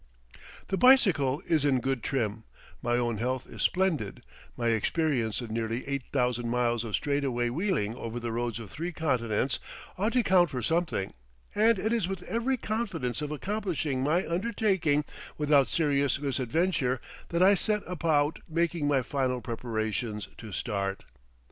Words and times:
The 0.69 0.79
bicycle 0.79 1.43
is 1.45 1.63
in 1.63 1.79
good 1.79 2.01
trim, 2.01 2.43
my 2.81 2.95
own 2.97 3.17
health 3.17 3.45
is 3.47 3.61
splendid, 3.61 4.23
my 4.57 4.69
experience 4.69 5.41
of 5.41 5.51
nearly 5.51 5.87
eight 5.87 6.05
thousand 6.11 6.49
miles 6.49 6.83
of 6.83 6.95
straightaway 6.95 7.49
wheeling 7.51 7.95
over 7.95 8.19
the 8.19 8.31
roads 8.31 8.57
of 8.57 8.71
three 8.71 8.91
continents 8.91 9.59
ought 9.99 10.13
to 10.13 10.23
count 10.23 10.49
for 10.49 10.63
something, 10.63 11.13
and 11.53 11.77
it 11.77 11.93
is 11.93 12.07
with 12.07 12.23
every 12.23 12.57
confidence 12.57 13.21
of 13.21 13.29
accomplishing 13.31 14.01
my 14.01 14.27
undertaking 14.27 15.05
without 15.37 15.67
serious 15.69 16.17
misadventure 16.19 16.99
that 17.29 17.43
I 17.43 17.53
set 17.53 17.83
about 17.85 18.39
making 18.49 18.87
my 18.87 19.03
final 19.03 19.39
preparations 19.39 20.29
to 20.39 20.51
start. 20.51 21.03